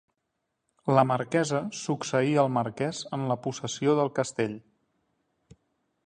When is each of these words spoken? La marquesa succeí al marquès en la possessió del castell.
La 0.99 1.03
marquesa 1.09 1.59
succeí 1.79 2.33
al 2.43 2.49
marquès 2.55 3.01
en 3.17 3.25
la 3.33 3.37
possessió 3.43 3.93
del 3.99 4.09
castell. 4.21 4.57